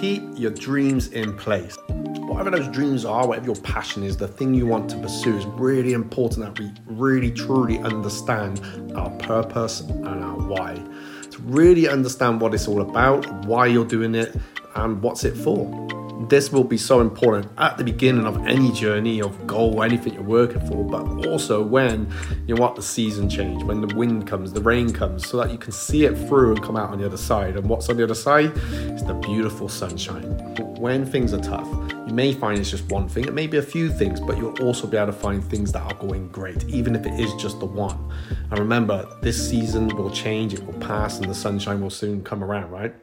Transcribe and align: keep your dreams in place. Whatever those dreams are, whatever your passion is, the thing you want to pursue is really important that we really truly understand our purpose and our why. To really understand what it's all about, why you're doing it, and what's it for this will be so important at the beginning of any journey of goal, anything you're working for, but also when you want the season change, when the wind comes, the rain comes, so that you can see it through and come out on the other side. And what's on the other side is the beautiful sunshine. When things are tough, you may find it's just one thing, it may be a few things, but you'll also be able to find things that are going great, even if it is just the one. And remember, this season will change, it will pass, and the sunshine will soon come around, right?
keep 0.00 0.22
your 0.36 0.50
dreams 0.50 1.08
in 1.08 1.36
place. 1.36 1.78
Whatever 1.88 2.50
those 2.50 2.68
dreams 2.68 3.04
are, 3.04 3.26
whatever 3.26 3.46
your 3.46 3.56
passion 3.56 4.02
is, 4.02 4.16
the 4.16 4.28
thing 4.28 4.52
you 4.52 4.66
want 4.66 4.90
to 4.90 4.98
pursue 4.98 5.36
is 5.36 5.46
really 5.46 5.92
important 5.92 6.44
that 6.44 6.58
we 6.58 6.70
really 6.86 7.30
truly 7.30 7.78
understand 7.78 8.60
our 8.94 9.10
purpose 9.18 9.80
and 9.80 10.24
our 10.24 10.36
why. 10.36 10.74
To 11.30 11.42
really 11.42 11.88
understand 11.88 12.40
what 12.40 12.52
it's 12.54 12.68
all 12.68 12.82
about, 12.82 13.46
why 13.46 13.66
you're 13.66 13.86
doing 13.86 14.14
it, 14.14 14.36
and 14.74 15.02
what's 15.02 15.24
it 15.24 15.36
for 15.36 16.05
this 16.20 16.50
will 16.50 16.64
be 16.64 16.78
so 16.78 17.00
important 17.00 17.52
at 17.58 17.76
the 17.76 17.84
beginning 17.84 18.26
of 18.26 18.46
any 18.46 18.72
journey 18.72 19.20
of 19.20 19.46
goal, 19.46 19.82
anything 19.82 20.14
you're 20.14 20.22
working 20.22 20.66
for, 20.66 20.84
but 20.84 21.26
also 21.26 21.62
when 21.62 22.10
you 22.46 22.56
want 22.56 22.74
the 22.74 22.82
season 22.82 23.28
change, 23.28 23.62
when 23.62 23.80
the 23.80 23.94
wind 23.94 24.26
comes, 24.26 24.52
the 24.52 24.60
rain 24.60 24.92
comes, 24.92 25.28
so 25.28 25.36
that 25.36 25.50
you 25.50 25.58
can 25.58 25.72
see 25.72 26.04
it 26.04 26.16
through 26.26 26.52
and 26.52 26.62
come 26.62 26.76
out 26.76 26.90
on 26.90 26.98
the 26.98 27.06
other 27.06 27.16
side. 27.16 27.56
And 27.56 27.68
what's 27.68 27.88
on 27.88 27.96
the 27.96 28.04
other 28.04 28.14
side 28.14 28.56
is 28.56 29.04
the 29.04 29.14
beautiful 29.14 29.68
sunshine. 29.68 30.22
When 30.80 31.04
things 31.04 31.32
are 31.32 31.40
tough, 31.40 31.68
you 32.06 32.14
may 32.14 32.32
find 32.32 32.58
it's 32.58 32.70
just 32.70 32.90
one 32.90 33.08
thing, 33.08 33.24
it 33.24 33.34
may 33.34 33.46
be 33.46 33.58
a 33.58 33.62
few 33.62 33.90
things, 33.90 34.20
but 34.20 34.36
you'll 34.38 34.60
also 34.62 34.86
be 34.86 34.96
able 34.96 35.12
to 35.12 35.18
find 35.18 35.44
things 35.44 35.72
that 35.72 35.82
are 35.82 35.94
going 35.94 36.28
great, 36.28 36.64
even 36.64 36.94
if 36.96 37.04
it 37.04 37.20
is 37.20 37.32
just 37.34 37.60
the 37.60 37.66
one. 37.66 37.98
And 38.50 38.58
remember, 38.58 39.06
this 39.22 39.48
season 39.48 39.88
will 39.88 40.10
change, 40.10 40.54
it 40.54 40.64
will 40.64 40.80
pass, 40.80 41.18
and 41.18 41.28
the 41.28 41.34
sunshine 41.34 41.80
will 41.80 41.90
soon 41.90 42.22
come 42.24 42.42
around, 42.42 42.70
right? 42.70 42.94